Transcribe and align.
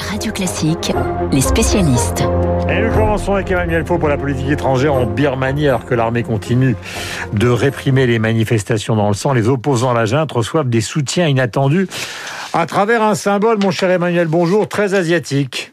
Radio 0.00 0.32
Classique, 0.32 0.92
les 1.32 1.40
spécialistes. 1.40 2.24
Et 2.68 2.80
nous 2.80 2.90
commençons 2.92 3.34
avec 3.34 3.50
Emmanuel 3.50 3.84
Faux 3.84 3.98
pour 3.98 4.08
la 4.08 4.16
politique 4.16 4.48
étrangère 4.48 4.94
en 4.94 5.06
Birmanie, 5.06 5.68
alors 5.68 5.84
que 5.84 5.94
l'armée 5.94 6.22
continue 6.22 6.76
de 7.32 7.48
réprimer 7.48 8.06
les 8.06 8.18
manifestations 8.18 8.96
dans 8.96 9.08
le 9.08 9.14
sang. 9.14 9.32
Les 9.32 9.48
opposants 9.48 9.90
à 9.90 9.94
la 9.94 10.06
junte 10.06 10.32
reçoivent 10.32 10.68
des 10.68 10.80
soutiens 10.80 11.28
inattendus 11.28 11.88
à 12.52 12.66
travers 12.66 13.02
un 13.02 13.14
symbole, 13.14 13.58
mon 13.62 13.70
cher 13.70 13.90
Emmanuel, 13.90 14.26
bonjour, 14.26 14.68
très 14.68 14.94
asiatique. 14.94 15.72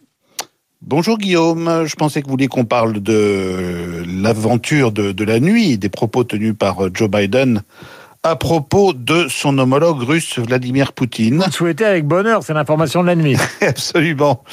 Bonjour 0.82 1.18
Guillaume, 1.18 1.86
je 1.86 1.96
pensais 1.96 2.22
que 2.22 2.28
vous 2.28 2.34
vouliez 2.34 2.48
qu'on 2.48 2.66
parle 2.66 3.00
de 3.02 4.04
l'aventure 4.22 4.92
de, 4.92 5.12
de, 5.12 5.24
la 5.24 5.40
nuit, 5.40 5.78
des 5.78 5.90
propos 5.90 6.24
tenus 6.24 6.54
par 6.58 6.78
Joe 6.94 7.10
Biden 7.10 7.64
à 8.30 8.36
propos 8.36 8.94
de 8.94 9.28
son 9.30 9.58
homologue 9.58 10.02
russe 10.02 10.38
Vladimir 10.40 10.92
Poutine. 10.92 11.44
Vous 11.46 11.52
souhaitez 11.52 11.86
avec 11.86 12.06
bonheur, 12.06 12.44
c'est 12.44 12.54
l'information 12.54 13.02
de 13.02 13.08
la 13.08 13.16
nuit. 13.16 13.38
Absolument. 13.62 14.44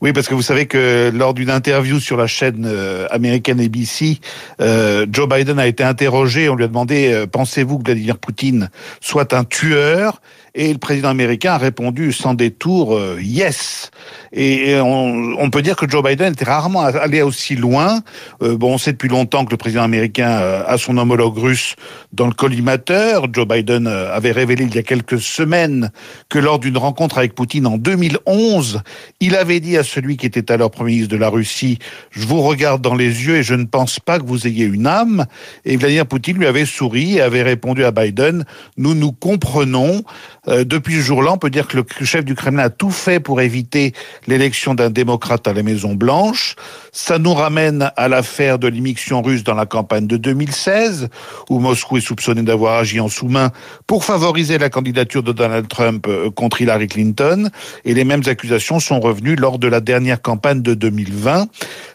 Oui, 0.00 0.12
parce 0.12 0.28
que 0.28 0.34
vous 0.34 0.42
savez 0.42 0.66
que 0.66 1.10
lors 1.12 1.34
d'une 1.34 1.50
interview 1.50 1.98
sur 1.98 2.16
la 2.16 2.28
chaîne 2.28 2.64
euh, 2.64 3.06
américaine 3.10 3.60
ABC, 3.60 4.20
euh, 4.60 5.06
Joe 5.10 5.28
Biden 5.28 5.58
a 5.58 5.66
été 5.66 5.82
interrogé, 5.82 6.48
on 6.48 6.54
lui 6.54 6.64
a 6.64 6.68
demandé 6.68 7.12
euh, 7.12 7.26
pensez-vous 7.26 7.78
que 7.78 7.86
Vladimir 7.86 8.18
Poutine 8.18 8.70
soit 9.00 9.32
un 9.32 9.44
tueur? 9.44 10.20
Et 10.54 10.72
le 10.72 10.78
président 10.78 11.08
américain 11.08 11.52
a 11.52 11.58
répondu 11.58 12.12
sans 12.12 12.34
détour 12.34 13.00
yes. 13.20 13.90
Et 14.32 14.76
on, 14.80 15.36
on, 15.38 15.50
peut 15.50 15.62
dire 15.62 15.76
que 15.76 15.88
Joe 15.88 16.02
Biden 16.02 16.32
était 16.32 16.44
rarement 16.44 16.82
allé 16.82 17.22
aussi 17.22 17.56
loin. 17.56 18.00
bon, 18.40 18.74
on 18.74 18.78
sait 18.78 18.92
depuis 18.92 19.08
longtemps 19.08 19.44
que 19.44 19.50
le 19.50 19.56
président 19.56 19.82
américain 19.82 20.28
a 20.66 20.76
son 20.78 20.96
homologue 20.98 21.38
russe 21.38 21.76
dans 22.12 22.26
le 22.26 22.32
collimateur. 22.32 23.26
Joe 23.32 23.46
Biden 23.46 23.86
avait 23.86 24.32
révélé 24.32 24.64
il 24.64 24.74
y 24.74 24.78
a 24.78 24.82
quelques 24.82 25.20
semaines 25.20 25.90
que 26.28 26.38
lors 26.38 26.58
d'une 26.58 26.78
rencontre 26.78 27.18
avec 27.18 27.34
Poutine 27.34 27.66
en 27.66 27.78
2011, 27.78 28.82
il 29.20 29.36
avait 29.36 29.60
dit 29.60 29.76
à 29.76 29.84
celui 29.84 30.16
qui 30.16 30.26
était 30.26 30.50
alors 30.52 30.70
Premier 30.70 30.92
ministre 30.92 31.12
de 31.12 31.16
la 31.18 31.28
Russie, 31.28 31.78
je 32.10 32.26
vous 32.26 32.42
regarde 32.42 32.82
dans 32.82 32.94
les 32.94 33.24
yeux 33.24 33.36
et 33.36 33.42
je 33.42 33.54
ne 33.54 33.64
pense 33.64 34.00
pas 34.00 34.18
que 34.18 34.24
vous 34.24 34.46
ayez 34.46 34.64
une 34.64 34.86
âme. 34.86 35.26
Et 35.64 35.76
Vladimir 35.76 36.06
Poutine 36.06 36.38
lui 36.38 36.46
avait 36.46 36.66
souri 36.66 37.16
et 37.16 37.20
avait 37.20 37.42
répondu 37.42 37.84
à 37.84 37.90
Biden, 37.90 38.44
nous 38.76 38.94
nous 38.94 39.12
comprenons. 39.12 40.02
Euh, 40.48 40.64
depuis 40.64 40.96
ce 40.96 41.00
jour-là, 41.00 41.32
on 41.32 41.38
peut 41.38 41.50
dire 41.50 41.66
que 41.66 41.76
le 41.76 41.84
chef 42.04 42.24
du 42.24 42.34
Kremlin 42.34 42.64
a 42.64 42.70
tout 42.70 42.90
fait 42.90 43.20
pour 43.20 43.40
éviter 43.40 43.92
l'élection 44.26 44.74
d'un 44.74 44.90
démocrate 44.90 45.46
à 45.48 45.52
la 45.52 45.62
Maison 45.62 45.94
Blanche. 45.94 46.56
Ça 46.92 47.18
nous 47.18 47.34
ramène 47.34 47.90
à 47.96 48.08
l'affaire 48.08 48.58
de 48.58 48.68
l'immixtion 48.68 49.22
russe 49.22 49.44
dans 49.44 49.54
la 49.54 49.66
campagne 49.66 50.06
de 50.06 50.16
2016, 50.16 51.08
où 51.50 51.58
Moscou 51.58 51.96
est 51.96 52.00
soupçonné 52.00 52.42
d'avoir 52.42 52.78
agi 52.78 53.00
en 53.00 53.08
sous-main 53.08 53.50
pour 53.86 54.04
favoriser 54.04 54.58
la 54.58 54.70
candidature 54.70 55.22
de 55.22 55.32
Donald 55.32 55.68
Trump 55.68 56.06
euh, 56.08 56.30
contre 56.30 56.60
Hillary 56.60 56.88
Clinton. 56.88 57.50
Et 57.84 57.94
les 57.94 58.04
mêmes 58.04 58.22
accusations 58.26 58.80
sont 58.80 59.00
revenues 59.00 59.36
lors 59.36 59.58
de 59.58 59.68
la 59.68 59.80
dernière 59.80 60.20
campagne 60.20 60.62
de 60.62 60.74
2020. 60.74 61.48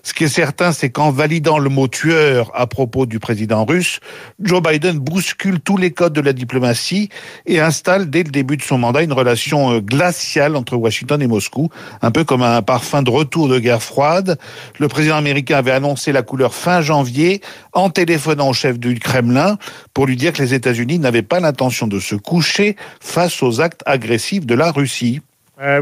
Ce 0.03 0.13
qui 0.13 0.23
est 0.23 0.28
certain, 0.28 0.72
c'est 0.72 0.89
qu'en 0.89 1.11
validant 1.11 1.59
le 1.59 1.69
mot 1.69 1.88
tueur 1.88 2.52
à 2.53 2.67
propos 2.67 3.06
du 3.06 3.19
président 3.19 3.66
russe, 3.66 4.00
Joe 4.39 4.61
Biden 4.61 4.97
bouscule 4.97 5.59
tous 5.59 5.78
les 5.78 5.91
codes 5.91 6.13
de 6.13 6.22
la 6.22 6.34
diplomatie 6.34 7.09
et 7.45 7.59
installe 7.59 8.09
dès 8.09 8.23
le 8.23 8.30
début 8.39 8.55
de 8.55 8.61
son 8.61 8.77
mandat 8.77 9.03
une 9.03 9.11
relation 9.11 9.73
euh, 9.73 9.79
glaciale 9.81 10.55
entre 10.55 10.77
Washington 10.77 11.21
et 11.21 11.27
Moscou, 11.27 11.69
un 12.01 12.09
peu 12.09 12.23
comme 12.23 12.41
un 12.41 12.61
parfum 12.61 13.03
de 13.03 13.09
retour 13.09 13.49
de 13.49 13.59
guerre 13.59 13.83
froide. 13.83 14.37
Le 14.79 14.87
président 14.87 15.17
américain 15.17 15.57
avait 15.57 15.71
annoncé 15.71 16.13
la 16.13 16.21
couleur 16.21 16.53
fin 16.53 16.81
janvier 16.81 17.41
en 17.73 17.89
téléphonant 17.89 18.49
au 18.49 18.53
chef 18.53 18.79
du 18.79 18.97
Kremlin 18.97 19.57
pour 19.93 20.05
lui 20.05 20.15
dire 20.15 20.31
que 20.31 20.41
les 20.41 20.53
États-Unis 20.53 20.99
n'avaient 20.99 21.21
pas 21.21 21.41
l'intention 21.41 21.85
de 21.85 21.99
se 21.99 22.15
coucher 22.15 22.77
face 23.01 23.43
aux 23.43 23.59
actes 23.59 23.83
agressifs 23.85 24.45
de 24.45 24.55
la 24.55 24.71
Russie. 24.71 25.19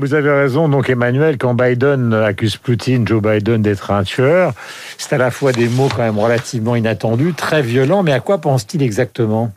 Vous 0.02 0.16
avez 0.16 0.32
raison, 0.32 0.68
donc 0.68 0.90
Emmanuel, 0.90 1.38
quand 1.38 1.54
Biden 1.54 2.12
accuse 2.12 2.58
Poutine, 2.58 3.08
Joe 3.08 3.22
Biden, 3.22 3.62
d'être 3.62 3.92
un 3.92 4.02
tueur, 4.02 4.54
c'est 4.98 5.14
à 5.14 5.20
la 5.20 5.30
fois 5.30 5.52
des 5.52 5.70
mots 5.70 5.90
quand 5.96 6.02
même 6.02 6.18
relativement 6.18 6.76
inattendus, 6.76 7.36
très 7.38 7.62
violents, 7.62 8.02
mais 8.02 8.14
à 8.14 8.20
quoi 8.20 8.40
pense-t-il 8.40 8.82
exactement? 8.82 9.52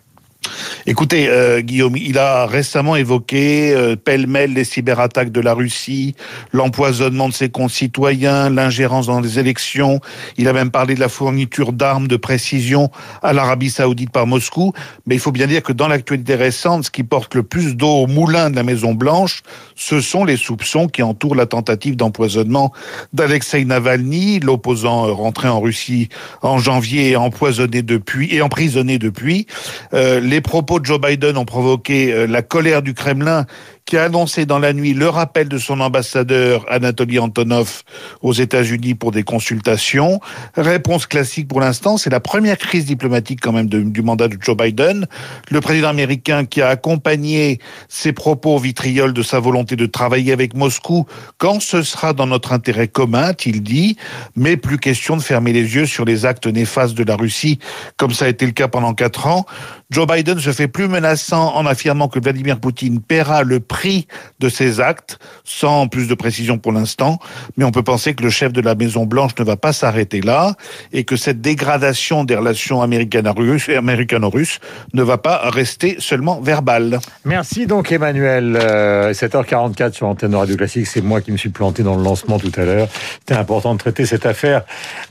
Écoutez, 0.91 1.29
euh, 1.29 1.61
Guillaume, 1.61 1.97
il 1.97 2.19
a 2.19 2.47
récemment 2.47 2.97
évoqué 2.97 3.73
euh, 3.73 3.95
pêle-mêle 3.95 4.55
les 4.55 4.65
cyberattaques 4.65 5.31
de 5.31 5.41
la 5.41 5.55
Russie, 5.55 6.17
l'empoisonnement 6.53 7.29
de 7.29 7.33
ses 7.33 7.49
concitoyens, 7.49 8.51
l'ingérence 8.51 9.07
dans 9.07 9.21
les 9.21 9.39
élections. 9.39 10.01
Il 10.37 10.49
a 10.49 10.53
même 10.53 10.73
parlé 10.73 10.97
de 10.97 11.01
la 11.01 11.09
fourniture 11.09 11.73
d'armes 11.73 12.09
de 12.09 12.17
précision 12.17 12.91
à 13.23 13.33
l'Arabie 13.33 13.71
saoudite 13.71 14.11
par 14.11 14.27
Moscou. 14.27 14.73
Mais 15.07 15.15
il 15.15 15.21
faut 15.21 15.31
bien 15.31 15.47
dire 15.47 15.63
que 15.63 15.73
dans 15.73 15.87
l'actualité 15.87 16.35
récente, 16.35 16.87
ce 16.87 16.91
qui 16.91 17.05
porte 17.05 17.37
le 17.37 17.45
plus 17.45 17.77
d'eau 17.77 17.87
au 17.87 18.07
moulin 18.09 18.51
de 18.51 18.57
la 18.57 18.65
Maison-Blanche, 18.65 19.45
ce 19.77 20.01
sont 20.01 20.25
les 20.25 20.37
soupçons 20.37 20.89
qui 20.89 21.05
entourent 21.05 21.37
la 21.37 21.47
tentative 21.47 21.95
d'empoisonnement 21.95 22.73
d'Alexei 23.13 23.65
Navalny, 23.65 24.41
l'opposant 24.41 25.15
rentré 25.15 25.47
en 25.47 25.61
Russie 25.61 26.09
en 26.43 26.59
janvier 26.59 27.11
et 27.11 27.17
empoisonné 27.17 27.83
depuis 27.83 28.35
et 28.35 28.43
emprisonné 28.43 28.99
depuis. 28.99 29.47
Euh, 29.95 30.19
les 30.19 30.41
propos 30.41 30.80
Joe 30.83 31.01
Biden 31.01 31.37
ont 31.37 31.45
provoqué 31.45 32.13
euh, 32.13 32.27
la 32.27 32.43
colère 32.43 32.83
du 32.83 32.95
Kremlin 32.95 33.47
qui 33.91 33.97
a 33.97 34.05
annoncé 34.05 34.47
dans 34.47 34.61
la 34.61 34.73
nuit 34.73 34.95
le 34.95 35.09
rappel 35.09 35.49
de 35.49 35.59
son 35.59 35.81
ambassadeur 35.81 36.65
Anatoly 36.71 37.19
Antonov 37.19 37.83
aux 38.23 38.33
États-Unis 38.33 38.95
pour 38.95 39.11
des 39.11 39.25
consultations. 39.25 40.21
Réponse 40.55 41.07
classique 41.07 41.49
pour 41.49 41.61
l'instant, 41.61 41.97
c'est 41.97 42.11
la 42.11 42.21
première 42.21 42.57
crise 42.57 42.85
diplomatique 42.85 43.41
quand 43.43 43.51
même 43.51 43.67
du 43.67 44.03
mandat 44.03 44.29
de 44.29 44.37
Joe 44.41 44.57
Biden. 44.57 45.09
Le 45.51 45.61
président 45.61 45.89
américain 45.89 46.45
qui 46.45 46.63
a 46.63 46.69
accompagné 46.69 47.59
ses 47.89 48.13
propos 48.13 48.59
vitrioles 48.59 49.13
de 49.13 49.23
sa 49.25 49.41
volonté 49.41 49.75
de 49.75 49.87
travailler 49.87 50.33
avec 50.33 50.55
Moscou 50.55 51.07
quand 51.39 51.61
ce 51.61 51.83
sera 51.83 52.13
dans 52.13 52.29
notre 52.29 52.53
intérêt 52.53 52.87
commun, 52.87 53.23
a-t-il 53.23 53.61
dit, 53.61 53.97
mais 54.37 54.57
plus 54.57 54.79
question 54.79 55.17
de 55.17 55.23
fermer 55.23 55.53
les 55.53 55.75
yeux 55.75 55.87
sur 55.87 56.05
les 56.05 56.27
actes 56.27 56.47
néfastes 56.47 56.95
de 56.95 57.03
la 57.03 57.17
Russie, 57.17 57.59
comme 57.97 58.13
ça 58.13 58.27
a 58.27 58.29
été 58.29 58.47
le 58.47 58.53
cas 58.53 58.69
pendant 58.69 58.95
quatre 58.95 59.27
ans. 59.27 59.47
Joe 59.91 60.07
Biden 60.07 60.39
se 60.39 60.53
fait 60.53 60.60
plus 60.69 60.89
menaçant 60.89 61.55
en 61.55 61.67
affirmant 61.67 62.09
que 62.09 62.19
Vladimir 62.19 62.59
Poutine 62.61 63.01
paiera 63.01 63.43
le 63.43 63.61
prix 63.61 64.07
de 64.41 64.49
ces 64.49 64.81
actes, 64.81 65.19
sans 65.45 65.89
plus 65.89 66.09
de 66.09 66.15
précision 66.15 66.59
pour 66.59 66.73
l'instant, 66.73 67.19
mais 67.57 67.65
on 67.65 67.71
peut 67.71 67.83
penser 67.83 68.15
que 68.15 68.23
le 68.23 68.31
chef 68.31 68.53
de 68.53 68.61
la 68.61 68.75
Maison 68.75 69.07
Blanche 69.07 69.33
ne 69.39 69.45
va 69.45 69.57
pas 69.57 69.73
s'arrêter 69.73 70.21
là 70.21 70.55
et 70.93 71.05
que 71.05 71.17
cette 71.17 71.41
dégradation 71.41 72.25
des 72.25 72.37
relations 72.37 72.83
américano-russes 72.83 74.61
ne 74.95 75.03
va 75.03 75.19
pas 75.19 75.51
rester 75.51 75.97
seulement 75.99 76.41
verbale. 76.41 77.01
Merci 77.25 77.67
donc 77.67 77.93
Emmanuel. 77.93 78.57
7h44 78.57 79.83
euh, 79.83 79.93
sur 79.93 80.07
Antenne 80.07 80.35
Radio 80.35 80.57
Classique, 80.57 80.87
c'est 80.87 81.01
moi 81.01 81.21
qui 81.21 81.33
me 81.33 81.37
suis 81.37 81.51
planté 81.51 81.83
dans 81.83 81.97
le 81.97 82.03
lancement 82.03 82.39
tout 82.39 82.53
à 82.57 82.65
l'heure. 82.65 82.89
C'était 83.21 83.35
important 83.35 83.75
de 83.75 83.79
traiter 83.79 84.07
cette 84.07 84.27
affaire 84.27 84.63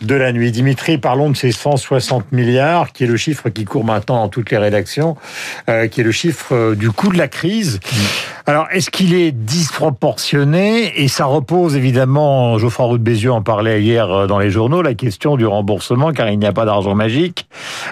de 0.01 0.15
la 0.15 0.31
nuit. 0.31 0.51
Dimitri, 0.51 0.97
parlons 0.97 1.29
de 1.29 1.35
ces 1.35 1.51
160 1.51 2.31
milliards, 2.31 2.91
qui 2.91 3.03
est 3.03 3.07
le 3.07 3.17
chiffre 3.17 3.49
qui 3.49 3.65
court 3.65 3.83
maintenant 3.83 4.15
dans 4.15 4.29
toutes 4.29 4.51
les 4.51 4.57
rédactions, 4.57 5.15
euh, 5.69 5.87
qui 5.87 6.01
est 6.01 6.03
le 6.03 6.11
chiffre 6.11 6.53
euh, 6.53 6.75
du 6.75 6.91
coût 6.91 7.09
de 7.09 7.17
la 7.17 7.27
crise. 7.27 7.79
Mmh. 7.79 7.97
Alors, 8.45 8.67
est-ce 8.71 8.89
qu'il 8.89 9.13
est 9.13 9.31
disproportionné? 9.31 11.01
Et 11.01 11.07
ça 11.07 11.25
repose 11.25 11.75
évidemment, 11.75 12.57
Geoffroy 12.57 12.85
Roux 12.85 12.97
de 12.97 13.03
Bézieux 13.03 13.31
en 13.31 13.41
parlait 13.41 13.81
hier 13.81 14.11
euh, 14.11 14.27
dans 14.27 14.39
les 14.39 14.49
journaux, 14.49 14.81
la 14.81 14.95
question 14.95 15.37
du 15.37 15.45
remboursement, 15.45 16.11
car 16.11 16.29
il 16.29 16.39
n'y 16.39 16.47
a 16.47 16.53
pas 16.53 16.65
d'argent 16.65 16.95
magique. 16.95 17.47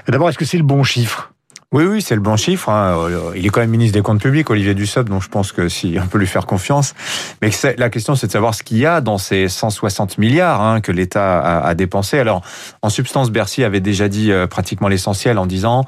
D'abord, 0.07 0.29
est-ce 0.29 0.37
que 0.37 0.45
c'est 0.45 0.57
le 0.57 0.63
bon 0.63 0.83
chiffre? 0.83 1.31
Oui, 1.73 1.83
oui, 1.83 2.01
c'est 2.01 2.15
le 2.15 2.21
bon 2.21 2.37
chiffre. 2.37 2.69
Hein. 2.69 3.09
Il 3.35 3.45
est 3.45 3.49
quand 3.49 3.59
même 3.59 3.69
ministre 3.69 3.93
des 3.93 4.01
Comptes 4.01 4.21
Publics, 4.21 4.49
Olivier 4.49 4.73
Dussopt, 4.73 5.09
donc 5.09 5.21
je 5.21 5.27
pense 5.27 5.51
que 5.51 5.67
si 5.67 5.97
on 6.01 6.07
peut 6.07 6.17
lui 6.17 6.25
faire 6.25 6.45
confiance. 6.45 6.93
Mais 7.41 7.49
la 7.77 7.89
question, 7.89 8.15
c'est 8.15 8.27
de 8.27 8.31
savoir 8.31 8.55
ce 8.55 8.63
qu'il 8.63 8.77
y 8.77 8.85
a 8.85 9.01
dans 9.01 9.17
ces 9.17 9.49
160 9.49 10.17
milliards 10.17 10.61
hein, 10.61 10.79
que 10.79 10.93
l'État 10.93 11.39
a, 11.39 11.67
a, 11.67 11.75
dépensé. 11.75 12.19
Alors, 12.19 12.41
en 12.81 12.89
substance, 12.89 13.31
Bercy 13.31 13.65
avait 13.65 13.81
déjà 13.81 14.07
dit 14.07 14.31
euh, 14.31 14.47
pratiquement 14.47 14.87
l'essentiel 14.87 15.37
en 15.37 15.45
disant 15.45 15.83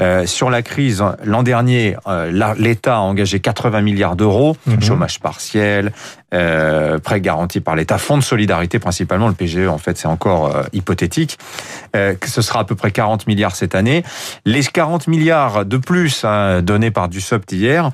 euh, 0.00 0.24
sur 0.24 0.50
la 0.50 0.62
crise 0.62 1.02
l'an 1.24 1.42
dernier, 1.42 1.96
euh, 2.06 2.54
l'État 2.56 2.98
a 2.98 3.00
engagé 3.00 3.40
80 3.40 3.80
milliards 3.80 4.14
d'euros, 4.14 4.56
mhm. 4.66 4.80
chômage 4.82 5.18
partiel, 5.18 5.92
euh, 6.34 6.98
prêt 6.98 7.20
garanti 7.20 7.60
par 7.60 7.76
l'État, 7.76 7.98
fonds 7.98 8.18
de 8.18 8.22
solidarité 8.22 8.78
principalement, 8.78 9.28
le 9.28 9.34
PGE 9.34 9.68
en 9.68 9.78
fait 9.78 9.96
c'est 9.96 10.08
encore 10.08 10.54
euh, 10.54 10.62
hypothétique, 10.72 11.38
euh, 11.94 12.14
ce 12.24 12.42
sera 12.42 12.60
à 12.60 12.64
peu 12.64 12.74
près 12.74 12.90
40 12.90 13.26
milliards 13.26 13.54
cette 13.54 13.74
année. 13.74 14.02
Les 14.44 14.62
40 14.62 15.06
milliards 15.06 15.64
de 15.64 15.76
plus 15.76 16.24
hein, 16.24 16.60
donnés 16.62 16.90
par 16.90 17.08
Dussopt 17.08 17.50
hier, 17.52 17.90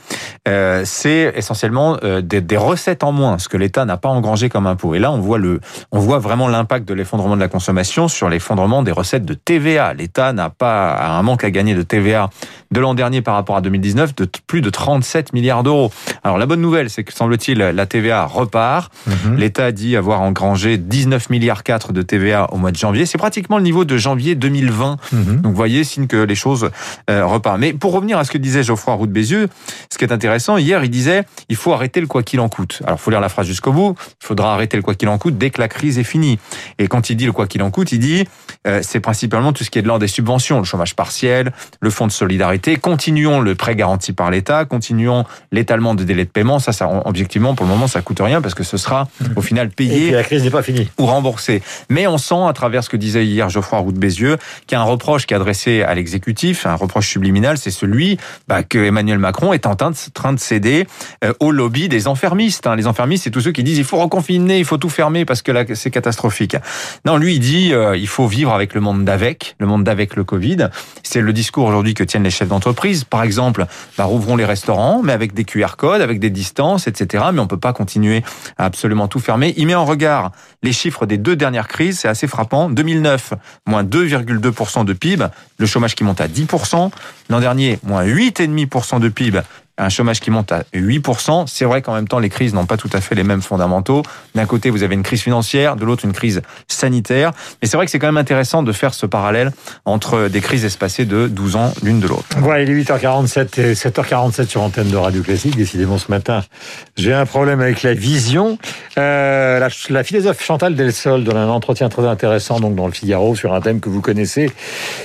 euh, 0.49 0.83
c'est 0.85 1.33
essentiellement 1.37 1.99
euh, 2.03 2.23
des, 2.23 2.41
des, 2.41 2.57
recettes 2.57 3.05
en 3.05 3.13
moins, 3.13 3.39
ce 3.39 3.49
que 3.49 3.57
l'État 3.57 3.85
n'a 3.85 3.97
pas 3.97 4.09
engrangé 4.09 4.49
comme 4.49 4.67
impôt. 4.67 4.95
Et 4.95 4.99
là 4.99 5.13
on 5.13 5.19
voit 5.19 5.39
le, 5.39 5.61
on 5.93 5.99
voit 5.99 6.19
vraiment 6.19 6.49
l'impact 6.49 6.89
de 6.89 6.95
l'effondrement 6.95 7.37
de 7.37 7.41
la 7.41 7.49
consommation 7.49 8.09
sur 8.09 8.29
l'effondrement 8.29 8.83
des 8.83 8.93
recettes 8.93 9.25
de 9.25 9.35
TVA. 9.35 9.93
L'État 9.95 10.33
n'a 10.33 10.51
pas 10.51 10.97
un 10.97 11.23
manque 11.23 11.45
à 11.45 11.51
gagner 11.51 11.75
de 11.75 11.83
TVA 11.83 12.31
de 12.71 12.81
l'an 12.81 12.95
dernier 12.95 13.21
par 13.21 13.35
rapport 13.35 13.57
à 13.57 13.61
2019 13.61 14.15
de 14.15 14.29
plus 14.47 14.61
de 14.61 14.71
37 14.71 15.33
milliards 15.33 15.63
d'euros. 15.63 15.91
Alors 16.23 16.39
la 16.39 16.47
bonne 16.47 16.61
nouvelle, 16.61 16.89
c'est 16.89 17.05
que 17.05 17.13
semble-t-il 17.13 17.59
la 17.59 17.87
TVA 17.87 18.27
repart. 18.33 18.93
Mhm. 19.07 19.37
L'État 19.37 19.73
dit 19.73 19.97
avoir 19.97 20.21
engrangé 20.21 20.79
19 20.79 21.31
milliards 21.31 21.63
4 21.63 21.93
de 21.93 22.03
TVA 22.03 22.53
au 22.53 22.57
mois 22.57 22.71
de 22.71 22.77
janvier. 22.77 23.07
C'est 23.07 23.19
pratiquement 23.19 23.59
le 23.59 23.65
niveau 23.65 23.85
de 23.85 23.97
janvier 23.97 24.35
2020. 24.35 24.97
Mhm. 25.13 25.41
Donc, 25.41 25.53
vous 25.53 25.57
voyez, 25.57 25.85
signe 25.85 26.07
que 26.07 26.17
les 26.17 26.35
choses 26.35 26.71
euh, 27.09 27.27
repartent. 27.27 27.61
Mais 27.61 27.73
pour 27.73 27.93
revenir 27.93 28.19
à 28.19 28.25
ce 28.25 28.31
que 28.31 28.39
disait 28.39 28.63
Geoffroy 28.63 28.95
Roux 28.95 29.07
de 29.07 29.13
Bézieux, 29.13 29.49
ce 29.93 29.99
qui 29.99 30.05
est 30.05 30.13
intéressant, 30.13 30.57
hier, 30.57 30.83
il 30.85 30.91
disait, 30.91 31.25
il 31.49 31.57
faut 31.57 31.73
arrêter 31.73 32.01
le 32.01 32.07
quoi 32.07 32.23
qu'il 32.23 32.41
en 32.41 32.49
coûte. 32.49 32.83
Alors, 32.87 33.01
faut 33.01 33.11
lire 33.11 33.21
la 33.21 33.29
phrase 33.29 33.47
jusqu'au 33.47 33.73
bout. 33.73 33.95
Il 34.23 34.27
faudra 34.27 34.55
arrêter 34.55 34.77
le 34.77 34.83
quoi 34.83 34.95
qu'il 34.95 35.09
en 35.09 35.19
coûte 35.19 35.39
dès 35.39 35.51
que 35.51 35.61
la 35.61 35.69
crise 35.69 35.99
est 35.99 36.05
finie. 36.05 36.39
Et 36.79 36.89
quand 36.89 37.11
il 37.11 37.17
dit 37.17 37.27
le 37.27 37.33
quoi 37.33 37.47
qu'il 37.47 37.63
en 37.63 37.71
coûte, 37.71 37.93
il 37.93 37.99
dit, 37.99 38.25
euh, 38.67 38.81
c'est 38.83 39.01
principalement 39.01 39.53
tout 39.53 39.65
ce 39.65 39.71
qui 39.71 39.79
est 39.79 39.83
de 39.83 39.87
l'ordre 39.87 40.01
des 40.01 40.09
subventions, 40.09 40.59
le 40.59 40.65
chômage 40.65 40.95
partiel, 40.97 41.53
le 41.81 41.91
fonds 41.91 42.07
de 42.07 42.13
solidarité. 42.13 42.77
Continuons 42.77 43.41
le 43.41 43.55
prêt 43.55 43.77
garanti 43.77 44.13
par 44.13 44.31
l'État, 44.31 44.65
continuons 44.65 45.25
l'étalement 45.53 45.95
de 45.95 46.05
délais 46.05 46.25
de 46.25 46.31
paiement. 46.31 46.59
Ça, 46.59 46.73
ça, 46.73 47.03
objectivement, 47.05 47.55
pour 47.55 47.67
le 47.67 47.73
moment, 47.73 47.87
ça 47.87 48.03
coûte 48.03 48.10
rien 48.19 48.41
parce 48.41 48.55
que 48.55 48.65
ce 48.65 48.77
sera 48.77 49.09
au 49.37 49.43
final 49.43 49.71
payé. 49.71 50.09
Et 50.09 50.11
la 50.11 50.23
crise 50.23 50.43
n'est 50.43 50.51
pas 50.51 50.63
finie. 50.63 50.91
Ou 50.99 51.07
remboursé. 51.07 51.63
Mais 51.89 52.07
on 52.07 52.19
sent, 52.19 52.47
à 52.49 52.53
travers 52.53 52.83
ce 52.83 52.89
que 52.89 52.97
disait 52.97 53.25
hier 53.25 53.49
Geoffroy 53.49 53.79
Roux 53.79 53.93
de 53.93 53.99
Bézieux, 53.99 54.39
qu'il 54.67 54.77
y 54.77 54.79
a 54.79 54.83
un 54.83 54.85
reproche 54.85 55.27
qui 55.27 55.35
est 55.35 55.37
adressé 55.37 55.83
à 55.83 55.95
l'exécutif, 55.95 56.67
un 56.67 56.75
reproche 56.75 57.09
subliminal, 57.09 57.59
c'est 57.59 57.71
celui 57.71 58.19
bah, 58.49 58.63
que 58.63 58.79
Emmanuel 58.79 59.19
Macron 59.19 59.53
est 59.53 59.67
en 59.67 59.77
train 59.77 59.91
de, 60.33 60.39
céder 60.39 60.87
euh, 61.25 61.33
au 61.41 61.53
lobby 61.53 61.89
des 61.89 62.09
enfermistes. 62.09 62.67
Hein. 62.67 62.77
Les 62.77 62.87
enfermistes, 62.87 63.25
c'est 63.25 63.31
tous 63.31 63.41
ceux 63.41 63.53
qui 63.53 63.63
disent 63.63 63.79
il 63.79 63.85
faut 63.85 63.99
reconfiner, 63.99 64.59
il 64.59 64.65
faut 64.65 64.79
tout 64.79 64.89
fermer 64.89 65.25
parce 65.25 65.43
que 65.43 65.53
là, 65.53 65.65
c'est 65.75 65.91
catastrophique. 65.91 66.57
Non, 67.05 67.17
lui, 67.17 67.35
il 67.35 67.41
dit 67.41 67.73
euh, 67.73 67.97
il 67.97 68.09
faut 68.09 68.27
vivre 68.27 68.53
avec 68.53 68.75
le 68.75 68.81
monde 68.81 69.05
d'avec, 69.05 69.57
le 69.59 69.67
monde 69.67 69.85
d'avec 69.85 70.17
le 70.17 70.25
Covid. 70.25 70.69
C'est 71.03 71.21
le 71.21 71.33
discours 71.33 71.67
aujourd'hui 71.67 71.95
que 71.95 72.05
tiennent 72.05 72.25
les 72.25 72.31
chefs 72.31 72.49
d'entreprise. 72.49 73.05
Par 73.05 73.23
exemple, 73.23 73.67
bah, 73.99 74.05
rouvrons 74.05 74.37
les 74.37 74.45
restaurants, 74.45 75.03
mais 75.03 75.13
avec 75.13 75.35
des 75.35 75.45
QR 75.45 75.77
codes, 75.77 76.01
avec 76.01 76.21
des 76.21 76.31
distances, 76.31 76.87
etc. 76.87 77.25
Mais 77.33 77.41
on 77.41 77.47
peut 77.47 77.59
pas 77.59 77.73
continuer 77.73 78.00
à 78.59 78.65
absolument 78.65 79.09
tout 79.09 79.21
fermer. 79.21 79.55
Il 79.57 79.67
met 79.67 79.75
en 79.75 79.85
regard 79.85 80.33
les 80.63 80.73
chiffres 80.73 81.07
des 81.07 81.19
deux 81.19 81.37
dernières 81.37 81.69
crises, 81.69 82.01
c'est 82.01 82.09
assez 82.09 82.27
frappant. 82.27 82.71
2009, 82.71 83.35
moins 83.67 83.85
2,2% 83.85 84.85
de 84.85 84.93
PIB, 84.93 85.27
le 85.59 85.67
chômage 85.67 85.95
qui 85.95 86.05
monte 86.05 86.21
à 86.21 86.29
10%. 86.29 86.91
L'an 87.29 87.41
dernier, 87.41 87.79
moins 87.83 88.05
8,5% 88.05 89.01
de 89.01 89.09
PIB, 89.09 89.41
un 89.81 89.89
chômage 89.89 90.21
qui 90.21 90.31
monte 90.31 90.53
à 90.53 90.65
8%. 90.75 91.47
C'est 91.47 91.65
vrai 91.65 91.83
qu'en 91.83 91.95
même 91.95 92.07
temps, 92.07 92.19
les 92.19 92.29
crises 92.29 92.55
n'ont 92.55 92.67
pas 92.67 92.77
tout 92.77 92.91
à 92.93 93.01
fait 93.01 93.15
les 93.15 93.25
mêmes 93.25 93.43
fondamentaux. 93.43 94.03
D'un 94.35 94.47
côté, 94.47 94.71
vous 94.71 94.83
avez 94.83 94.95
une 94.95 95.03
crise 95.03 95.23
financière, 95.23 95.77
de 95.77 95.85
l'autre, 95.85 96.05
une 96.05 96.13
crise 96.13 96.43
sanitaire. 96.69 97.33
Mais 97.61 97.69
c'est 97.69 97.77
vrai 97.77 97.87
que 97.87 97.93
c'est 97.93 97.99
quand 97.99 98.09
même 98.09 98.17
intéressant 98.17 98.63
de 98.63 98.73
faire 98.73 98.95
ce 98.95 99.07
parallèle 99.07 99.53
entre 99.85 100.29
des 100.29 100.41
crises 100.41 100.65
espacées 100.65 101.07
de 101.07 101.29
12 101.29 101.57
ans 101.57 101.73
l'une 101.83 102.01
de 102.01 102.07
l'autre. 102.07 102.27
Voilà, 102.37 102.63
il 102.63 102.71
est 102.71 102.83
8h47 102.83 103.61
et 103.61 103.73
7h47 103.73 104.49
sur 104.49 104.63
antenne 104.63 104.91
de 104.91 104.97
Radio 104.97 105.23
Classique. 105.23 105.57
Décidément, 105.57 105.99
ce 105.99 106.11
matin, 106.11 106.43
j'ai 106.97 107.15
un 107.15 107.27
problème 107.27 107.61
avec 107.61 107.83
la 107.83 107.95
vision. 107.95 108.59
Euh, 108.99 109.59
la, 109.59 109.69
la, 109.89 110.05
philosophe 110.05 110.43
Chantal 110.45 110.75
Delsol 110.75 111.25
donne 111.25 111.37
un 111.37 111.49
entretien 111.49 111.89
très 111.89 112.07
intéressant 112.07 112.61
donc 112.61 112.75
dans 112.75 112.87
le 112.87 112.93
Figaro 112.93 113.35
sur 113.35 113.55
un 113.55 113.61
thème 113.61 113.81
que 113.81 113.89
vous 113.89 114.01
connaissez, 114.01 114.51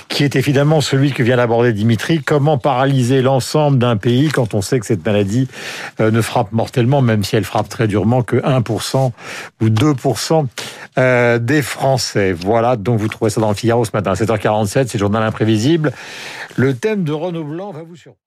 qui 0.10 0.24
est 0.24 0.36
évidemment 0.36 0.82
celui 0.82 1.14
que 1.14 1.24
vient 1.24 1.38
d'aborder 1.38 1.72
Dimitri. 1.72 2.22
Comment 2.22 2.58
paralyser 2.58 3.22
l'ensemble 3.22 3.78
d'un 3.78 3.96
pays 3.96 4.30
quand 4.30 4.54
on 4.54 4.62
sait 4.66 4.80
que 4.80 4.86
cette 4.86 5.06
maladie 5.06 5.48
euh, 6.00 6.12
ne 6.12 6.22
frappe 6.22 6.52
mortellement, 6.52 7.02
même 7.02 7.24
si 7.24 7.36
elle 7.36 7.44
frappe 7.44 7.70
très 7.70 7.88
durement, 7.88 8.24
que 8.24 8.38
1% 8.38 9.12
ou 9.62 9.66
2% 9.66 10.46
euh, 10.98 11.40
des 11.40 11.62
Français. 11.62 12.34
Voilà, 12.34 12.76
donc 12.76 13.00
vous 13.00 13.08
trouvez 13.08 13.30
ça 13.30 13.42
dans 13.42 13.50
le 13.50 13.56
Figaro 13.56 13.86
ce 13.86 13.92
matin 13.94 14.12
à 14.12 14.16
7h47, 14.16 14.88
c'est 14.88 14.98
journal 14.98 15.24
imprévisible. 15.24 15.92
Le 16.56 16.76
thème 16.76 17.04
de 17.04 17.12
Renaud 17.12 17.44
Blanc 17.44 17.72
va 17.72 17.84
vous 17.84 17.96
surprendre. 17.96 18.25